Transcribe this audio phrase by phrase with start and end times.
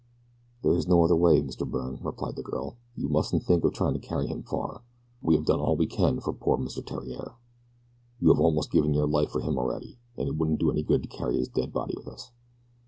[0.63, 1.69] "There is no other way, Mr.
[1.69, 2.75] Byrne," replied the girl.
[2.95, 4.81] "You mustn't think of trying to carry him far.
[5.21, 6.83] We have done all we can for poor Mr.
[6.83, 7.35] Theriere
[8.19, 11.03] you have almost given your life for him already and it wouldn't do any good
[11.03, 12.31] to carry his dead body with us."